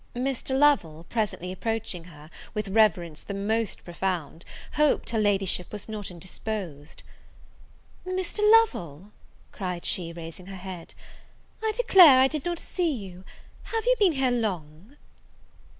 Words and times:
Mr. 0.15 0.57
Lovel, 0.57 1.05
presently 1.09 1.51
approaching 1.51 2.05
her, 2.05 2.31
with 2.55 2.69
reverence 2.69 3.21
the 3.21 3.35
most 3.35 3.85
profound, 3.85 4.43
hoped 4.73 5.11
her 5.11 5.19
Ladyship 5.19 5.71
was 5.71 5.87
not 5.87 6.09
indisposed. 6.09 7.03
"Mr. 8.03 8.39
Lovel!" 8.41 9.11
cried 9.51 9.85
she, 9.85 10.11
raising 10.11 10.47
her 10.47 10.55
head, 10.55 10.95
"I 11.61 11.71
declare 11.77 12.17
I 12.19 12.27
did 12.27 12.45
not 12.45 12.57
see 12.57 12.91
you: 12.91 13.23
have 13.65 13.85
you 13.85 13.93
been 13.99 14.13
here 14.13 14.31
long?" 14.31 14.97